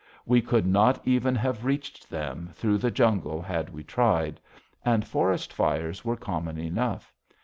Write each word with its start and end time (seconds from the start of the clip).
We 0.25 0.41
could 0.41 0.65
not 0.65 1.07
even 1.07 1.35
have 1.35 1.63
reached 1.63 2.09
them 2.09 2.49
through 2.53 2.79
the 2.79 2.89
jungle 2.89 3.39
had 3.39 3.69
we 3.69 3.83
tried. 3.83 4.41
And 4.83 5.07
forest 5.07 5.53
fires 5.53 6.03
were 6.03 6.17
common 6.17 6.57
enough. 6.57 7.13